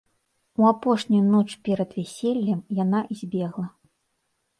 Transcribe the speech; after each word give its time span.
У 0.61 0.67
апошнюю 0.69 1.19
ноч 1.33 1.45
перад 1.67 1.89
вяселлем 1.97 2.59
яна 2.83 3.01
збегла. 3.21 3.67